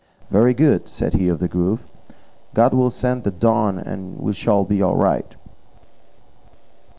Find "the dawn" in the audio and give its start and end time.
3.21-3.77